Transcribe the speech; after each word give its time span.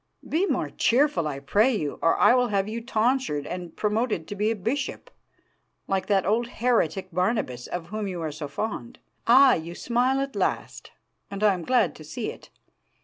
Be 0.27 0.47
more 0.47 0.71
cheerful, 0.71 1.27
I 1.27 1.37
pray 1.37 1.75
you, 1.75 1.99
or 2.01 2.17
I 2.17 2.33
will 2.33 2.47
have 2.47 2.67
you 2.67 2.81
tonsured 2.81 3.45
and 3.45 3.75
promoted 3.75 4.27
to 4.29 4.35
be 4.35 4.49
a 4.49 4.55
bishop, 4.55 5.11
like 5.87 6.07
that 6.07 6.25
old 6.25 6.47
heretic 6.47 7.09
Barnabas 7.11 7.67
of 7.67 7.89
whom 7.89 8.07
you 8.07 8.19
are 8.23 8.31
so 8.31 8.47
fond. 8.47 8.97
Ah! 9.27 9.53
you 9.53 9.75
smile 9.75 10.19
at 10.19 10.35
last, 10.35 10.89
and 11.29 11.43
I 11.43 11.53
am 11.53 11.61
glad 11.63 11.93
to 11.97 12.03
see 12.03 12.31
it. 12.31 12.49